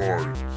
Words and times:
time. 0.00 0.49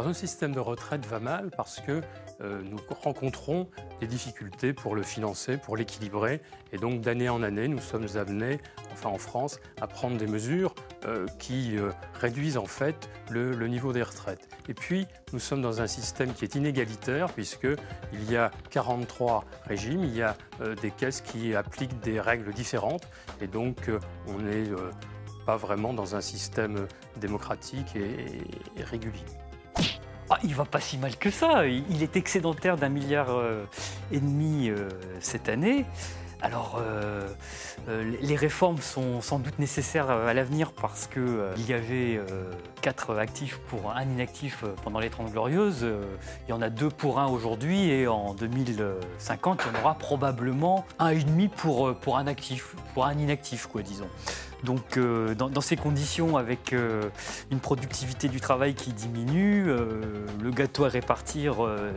Alors 0.00 0.08
notre 0.08 0.20
système 0.20 0.54
de 0.54 0.60
retraite 0.60 1.04
va 1.04 1.20
mal 1.20 1.50
parce 1.54 1.78
que 1.78 2.00
euh, 2.40 2.62
nous 2.62 2.78
rencontrons 3.02 3.68
des 4.00 4.06
difficultés 4.06 4.72
pour 4.72 4.94
le 4.94 5.02
financer, 5.02 5.58
pour 5.58 5.76
l'équilibrer. 5.76 6.40
Et 6.72 6.78
donc 6.78 7.02
d'année 7.02 7.28
en 7.28 7.42
année, 7.42 7.68
nous 7.68 7.80
sommes 7.80 8.06
amenés, 8.14 8.60
enfin 8.94 9.10
en 9.10 9.18
France, 9.18 9.60
à 9.78 9.86
prendre 9.86 10.16
des 10.16 10.26
mesures 10.26 10.74
euh, 11.04 11.26
qui 11.38 11.76
euh, 11.76 11.90
réduisent 12.14 12.56
en 12.56 12.64
fait 12.64 13.10
le, 13.28 13.52
niveau 13.68 13.92
des 13.92 14.02
retraites. 14.02 14.48
Et 14.70 14.72
puis 14.72 15.06
nous 15.34 15.38
sommes 15.38 15.60
dans 15.60 15.82
un 15.82 15.86
système 15.86 16.32
qui 16.32 16.44
est 16.46 16.54
inégalitaire 16.54 17.30
puisqu'il 17.34 18.30
y 18.30 18.38
a 18.38 18.52
43 18.70 19.44
régimes, 19.66 20.02
il 20.02 20.16
y 20.16 20.22
a 20.22 20.34
des 20.80 20.92
caisses 20.92 21.20
qui 21.20 21.54
appliquent 21.54 22.00
des 22.00 22.20
règles 22.20 22.54
différentes. 22.54 23.06
Et 23.42 23.48
donc 23.48 23.90
on 24.28 24.38
n'est 24.38 24.70
pas 25.44 25.58
vraiment 25.58 25.92
dans 25.92 26.16
un 26.16 26.22
système 26.22 26.86
démocratique 27.18 27.96
et 27.96 28.82
régulier. 28.82 29.26
Il 30.42 30.54
va 30.54 30.64
pas 30.64 30.80
si 30.80 30.96
mal 30.96 31.16
que 31.16 31.30
ça. 31.30 31.66
Il 31.66 32.02
est 32.02 32.16
excédentaire 32.16 32.76
d'un 32.76 32.88
milliard 32.88 33.30
euh, 33.30 33.64
et 34.10 34.20
demi 34.20 34.68
euh, 34.68 34.88
cette 35.20 35.48
année. 35.48 35.84
Alors, 36.42 36.78
euh, 36.80 37.28
les 37.88 38.36
réformes 38.36 38.78
sont 38.78 39.20
sans 39.20 39.38
doute 39.38 39.58
nécessaires 39.58 40.10
euh, 40.10 40.28
à 40.28 40.34
l'avenir 40.34 40.72
parce 40.72 41.06
que 41.06 41.20
euh, 41.20 41.54
y 41.66 41.72
avait 41.72 42.16
euh, 42.16 42.52
quatre 42.82 43.18
actifs 43.18 43.58
pour 43.68 43.90
un 43.92 44.02
inactif 44.02 44.64
euh, 44.64 44.74
pendant 44.82 45.00
les 45.00 45.10
30 45.10 45.32
glorieuses. 45.32 45.80
Euh, 45.82 46.02
il 46.46 46.50
y 46.50 46.52
en 46.52 46.62
a 46.62 46.70
deux 46.70 46.88
pour 46.88 47.18
un 47.18 47.26
aujourd'hui 47.26 47.90
et 47.90 48.06
en 48.06 48.34
2050, 48.34 49.62
il 49.64 49.74
y 49.74 49.76
en 49.76 49.80
aura 49.80 49.94
probablement 49.94 50.84
un 50.98 51.08
et 51.10 51.22
demi 51.22 51.48
pour, 51.48 51.88
euh, 51.88 51.94
pour 51.94 52.18
un 52.18 52.26
actif, 52.26 52.74
pour 52.94 53.06
un 53.06 53.18
inactif, 53.18 53.68
disons. 53.84 54.08
Donc, 54.64 54.96
euh, 54.96 55.34
dans, 55.34 55.60
ces 55.60 55.76
conditions, 55.76 56.36
avec 56.36 56.72
euh, 56.72 57.04
une 57.50 57.60
productivité 57.60 58.28
du 58.28 58.40
travail 58.40 58.74
qui 58.74 58.92
diminue, 58.92 59.68
euh, 59.68 60.26
le 60.42 60.50
gâteau 60.50 60.84
à 60.84 60.88
répartir 60.88 61.64
euh, 61.64 61.92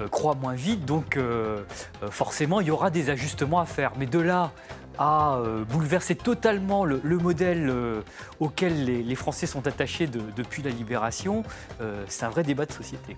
euh, 0.00 0.08
croît 0.08 0.34
moins 0.34 0.54
vite, 0.54 0.84
donc 0.84 1.16
euh, 1.16 1.62
euh, 2.02 2.10
forcément 2.10 2.60
il 2.60 2.66
y 2.66 2.70
aura 2.70 2.90
des 2.90 3.10
ajustements 3.10 3.60
à 3.60 3.66
faire. 3.66 3.92
Mais 3.98 4.06
de 4.06 4.18
là 4.18 4.52
à 4.98 5.36
euh, 5.36 5.64
bouleverser 5.64 6.14
totalement 6.14 6.84
le, 6.84 7.00
le 7.02 7.18
modèle 7.18 7.68
euh, 7.68 8.02
auquel 8.40 8.84
les, 8.84 9.14
Français 9.14 9.46
sont 9.46 9.66
attachés 9.66 10.06
de- 10.06 10.22
depuis 10.36 10.62
la 10.62 10.70
libération, 10.70 11.44
euh, 11.80 12.04
c'est 12.08 12.24
un 12.24 12.30
vrai 12.30 12.42
débat 12.42 12.66
de 12.66 12.72
société. 12.72 13.16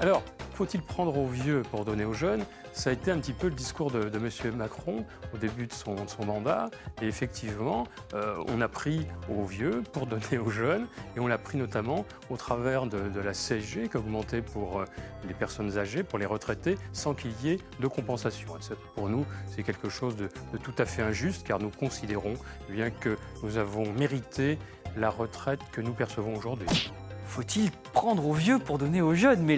Alors, 0.00 0.22
faut-il 0.54 0.82
prendre 0.82 1.16
aux 1.18 1.26
vieux 1.26 1.62
pour 1.70 1.84
donner 1.84 2.04
aux 2.04 2.14
jeunes? 2.14 2.44
Ça 2.72 2.90
a 2.90 2.92
été 2.92 3.10
un 3.10 3.18
petit 3.18 3.32
peu 3.32 3.48
le 3.48 3.54
discours 3.54 3.90
de, 3.90 4.10
M. 4.14 4.56
Macron 4.56 5.04
au 5.34 5.38
début 5.38 5.66
de 5.66 5.72
son, 5.72 5.96
mandat. 6.24 6.70
Et 7.02 7.06
effectivement, 7.06 7.86
euh, 8.14 8.36
on 8.48 8.60
a 8.60 8.68
pris 8.68 9.06
aux 9.28 9.44
vieux 9.44 9.82
pour 9.92 10.06
donner 10.06 10.38
aux 10.38 10.50
jeunes. 10.50 10.86
Et 11.16 11.20
on 11.20 11.26
l'a 11.26 11.38
pris 11.38 11.58
notamment 11.58 12.04
au 12.30 12.36
travers 12.36 12.86
de, 12.86 13.20
la 13.20 13.32
CSG 13.32 13.88
qui 13.88 13.96
a 13.96 14.00
augmenté 14.00 14.40
pour 14.40 14.80
euh, 14.80 14.84
les 15.26 15.34
personnes 15.34 15.78
âgées, 15.78 16.02
pour 16.02 16.18
les 16.18 16.26
retraités, 16.26 16.76
sans 16.92 17.14
qu'il 17.14 17.32
y 17.42 17.50
ait 17.50 17.58
de 17.80 17.86
compensation. 17.86 18.48
Pour 18.94 19.08
nous, 19.08 19.26
c'est 19.48 19.62
quelque 19.62 19.88
chose 19.88 20.16
de, 20.16 20.28
tout 20.62 20.74
à 20.78 20.84
fait 20.84 21.02
injuste 21.02 21.46
car 21.46 21.58
nous 21.58 21.70
considérons 21.70 22.34
bien 22.68 22.90
que 22.90 23.16
nous 23.42 23.56
avons 23.56 23.92
mérité 23.92 24.58
la 24.96 25.10
retraite 25.10 25.60
que 25.72 25.80
nous 25.80 25.92
percevons 25.92 26.36
aujourd'hui. 26.36 26.92
Faut-il 27.30 27.70
prendre 27.92 28.26
aux 28.26 28.32
vieux 28.32 28.58
pour 28.58 28.76
donner 28.76 29.00
aux 29.00 29.14
jeunes? 29.14 29.42
Mais 29.44 29.56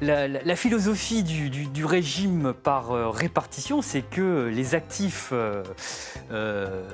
la, 0.00 0.56
philosophie 0.56 1.24
du, 1.24 1.84
régime 1.84 2.52
par 2.52 2.92
euh, 2.92 3.08
répartition, 3.08 3.82
c'est 3.82 4.02
que 4.02 4.46
les 4.46 4.76
actifs 4.76 5.30
euh, 5.32 5.64
euh, 6.30 6.88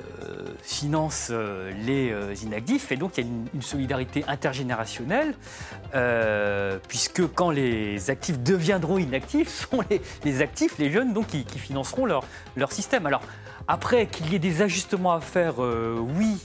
financent 0.63 1.31
les 1.85 2.15
inactifs, 2.43 2.93
et 2.93 2.97
donc 2.97 3.19
il 3.19 3.25
y 3.25 3.27
a 3.27 3.31
une, 3.53 3.61
solidarité 3.61 4.25
intergénérationnelle, 4.27 5.35
puisque 6.89 7.27
quand 7.35 7.51
les 7.51 8.09
actifs 8.09 8.39
deviendront 8.39 8.97
inactifs, 8.97 9.51
ce 9.51 9.67
sont 9.67 9.83
les, 10.25 10.41
actifs, 10.41 10.79
les 10.79 10.91
jeunes, 10.91 11.13
donc 11.13 11.27
qui, 11.27 11.59
financeront 11.59 12.07
leur, 12.07 12.25
leur 12.57 12.73
système. 12.73 13.05
Alors 13.07 13.23
après 13.69 14.07
qu'il 14.07 14.33
y 14.33 14.37
ait 14.37 14.39
des 14.39 14.63
ajustements 14.63 15.13
à 15.13 15.21
faire, 15.21 15.59
oui, 15.59 16.39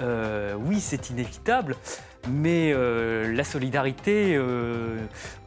oui, 0.00 0.80
c'est 0.80 1.10
inévitable. 1.10 1.74
Mais 2.26 2.72
euh, 2.72 3.32
la 3.32 3.44
solidarité 3.44 4.34
euh, 4.36 4.98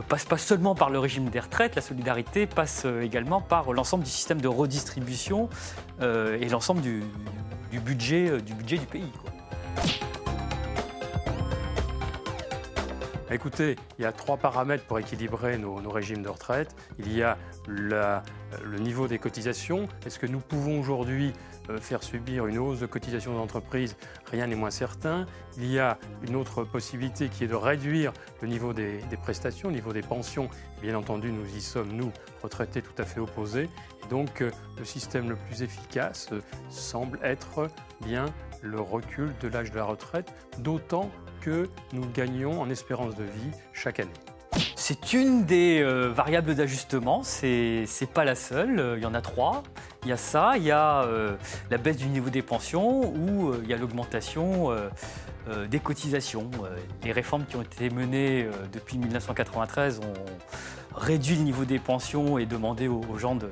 passe 0.08 0.26
pas 0.26 0.38
seulement 0.38 0.74
par 0.74 0.90
le 0.90 1.00
régime 1.00 1.30
des 1.30 1.40
retraites, 1.40 1.76
la 1.76 1.82
solidarité 1.82 2.48
passe 2.48 2.84
euh, 2.86 3.02
également 3.02 3.42
par 3.42 3.74
l'ensemble 3.74 4.04
du 4.04 4.10
système 4.10 4.42
de 4.42 4.48
redistribution 4.48 5.50
euh, 6.02 6.38
et 6.40 6.50
l'ensemble 6.50 6.82
du, 6.82 7.04
budget, 7.80 8.42
du 8.42 8.54
budget 8.54 8.78
du 8.78 8.86
pays. 8.86 9.12
Écoutez, 13.32 13.78
il 13.98 14.02
y 14.02 14.06
a 14.06 14.12
trois 14.12 14.36
paramètres 14.36 14.84
pour 14.84 15.00
équilibrer 15.00 15.58
nos, 15.58 15.90
régimes 15.90 16.22
de 16.22 16.28
retraite. 16.28 16.76
Il 17.00 17.16
y 17.16 17.24
a 17.24 17.38
la- 17.66 18.24
le 18.62 18.78
niveau 18.78 19.08
des 19.08 19.20
cotisations. 19.20 19.88
Est-ce 20.06 20.20
que 20.20 20.26
nous 20.26 20.42
pouvons 20.42 20.82
aujourd'hui 20.82 21.32
euh, 21.70 21.80
faire 21.80 22.04
subir 22.04 22.46
une 22.48 22.58
hausse 22.58 22.82
de 22.82 22.88
cotisation 22.88 23.34
d'entreprise? 23.34 23.96
Rien 24.30 24.48
n'est 24.48 24.56
moins 24.56 24.70
certain. 24.70 25.26
Il 25.56 25.72
y 25.72 25.80
a 25.80 25.98
une 26.28 26.36
autre 26.36 26.66
possibilité 26.66 27.30
qui 27.30 27.46
est 27.46 27.48
de 27.48 27.56
réduire 27.56 28.12
le 28.42 28.50
niveau 28.50 28.74
des, 28.74 29.00
prestations, 29.22 29.70
le 29.70 29.76
niveau 29.76 29.94
des 29.94 30.02
pensions. 30.02 30.50
Bien 30.82 30.96
entendu, 30.96 31.32
nous 31.32 31.56
y 31.56 31.62
sommes, 31.62 31.94
nous, 31.94 32.12
retraités, 32.44 32.82
tout 32.82 33.02
à 33.02 33.06
fait 33.06 33.22
opposés. 33.22 33.70
Et 34.04 34.08
donc, 34.10 34.42
euh, 34.42 34.52
le 34.78 34.84
système 34.84 35.30
le 35.30 35.38
plus 35.38 35.64
efficace 35.64 36.28
euh, 36.34 36.42
semble 36.70 37.18
être 37.24 37.70
bien 38.02 38.26
le 38.62 38.80
recul 38.80 39.34
de 39.42 39.48
l'âge 39.48 39.72
de 39.72 39.78
la 39.78 39.84
retraite, 39.84 40.34
d'autant 40.60 41.10
que 41.42 41.70
nous 41.94 42.06
gagnons 42.14 42.62
en 42.62 42.70
espérance 42.70 43.16
de 43.16 43.24
vie 43.24 43.52
chaque 43.74 44.00
année. 44.00 44.12
C'est 44.76 45.14
une 45.14 45.46
des 45.46 45.80
euh, 45.82 46.10
variables 46.10 46.56
d'ajustement, 46.56 47.24
c'est 47.24 47.86
pas 48.14 48.26
la 48.26 48.36
seule, 48.36 48.80
euh, 48.80 48.98
il 48.98 49.04
y 49.04 49.06
en 49.06 49.14
a 49.14 49.22
trois. 49.22 49.64
Il 50.04 50.10
y 50.10 50.12
a 50.12 50.18
ça, 50.18 50.54
il 50.58 50.64
y 50.64 50.72
a 50.72 51.04
euh, 51.04 51.36
la 51.70 51.78
baisse 51.78 51.98
du 51.98 52.08
niveau 52.08 52.30
des 52.30 52.42
pensions 52.42 53.14
ou 53.14 53.54
il 53.62 53.70
y 53.70 53.74
a 53.74 53.78
l'augmentation 53.78 54.72
des 55.70 55.80
cotisations. 55.80 56.50
Les 57.04 57.12
réformes 57.12 57.46
qui 57.46 57.56
ont 57.56 57.62
été 57.62 57.92
menées 57.92 58.48
depuis 58.74 58.98
1993 58.98 60.00
ont 60.00 60.14
réduit 60.96 61.36
le 61.36 61.44
niveau 61.44 61.66
des 61.66 61.80
pensions 61.80 62.38
et 62.38 62.46
demandé 62.46 62.88
aux, 62.88 63.18
gens 63.18 63.36
de, 63.36 63.50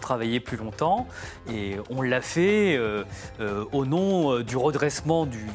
travailler 0.00 0.40
plus 0.40 0.58
longtemps. 0.58 1.06
Et 1.50 1.76
on 1.88 2.02
l'a 2.02 2.20
fait 2.20 2.76
euh, 2.76 3.04
euh, 3.40 3.64
au 3.72 3.86
nom 3.86 4.34
euh, 4.34 4.44
du 4.44 4.58
redressement 4.58 5.24
du, 5.24 5.46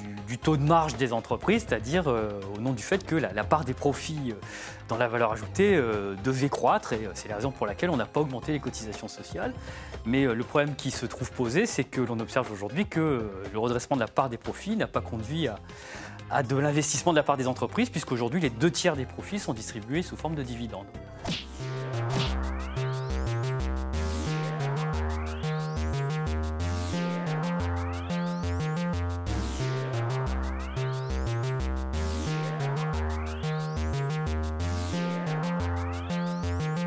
taux 0.41 0.57
de 0.57 0.63
marge 0.63 0.95
des 0.95 1.13
entreprises, 1.13 1.65
c'est-à-dire 1.67 2.07
au 2.07 2.59
nom 2.59 2.71
du 2.71 2.81
fait 2.81 3.05
que 3.05 3.15
la, 3.15 3.43
part 3.43 3.65
des 3.65 3.73
profits 3.73 4.33
dans 4.87 4.97
la 4.97 5.09
valeur 5.09 5.33
ajoutée 5.33 5.79
devait 6.23 6.47
croître 6.47 6.93
et 6.93 7.01
c'est 7.15 7.27
la 7.27 7.35
raison 7.35 7.51
pour 7.51 7.67
laquelle 7.67 7.89
on 7.89 7.97
n'a 7.97 8.05
pas 8.05 8.21
augmenté 8.21 8.53
les 8.53 8.61
cotisations 8.61 9.09
sociales. 9.09 9.53
Mais 10.05 10.23
le 10.23 10.43
problème 10.45 10.73
qui 10.75 10.89
se 10.89 11.05
trouve 11.05 11.31
posé, 11.33 11.65
c'est 11.65 11.83
que 11.83 11.99
l'on 11.99 12.17
observe 12.21 12.49
aujourd'hui 12.49 12.85
que 12.85 13.29
le 13.51 13.59
redressement 13.59 13.97
de 13.97 14.01
la 14.01 14.07
part 14.07 14.29
des 14.29 14.37
profits 14.37 14.77
n'a 14.77 14.87
pas 14.87 15.01
conduit 15.01 15.49
à, 15.49 15.57
à 16.31 16.43
de 16.43 16.55
l'investissement 16.55 17.11
de 17.11 17.17
la 17.17 17.23
part 17.23 17.37
des 17.37 17.47
entreprises, 17.47 17.89
puisqu'aujourd'hui 17.89 18.39
les 18.39 18.49
deux 18.49 18.71
tiers 18.71 18.95
des 18.95 19.05
profits 19.05 19.39
sont 19.39 19.53
distribués 19.53 20.01
sous 20.01 20.15
forme 20.15 20.35
de 20.35 20.43
dividendes. 20.43 20.87
Yeah. 21.61 22.20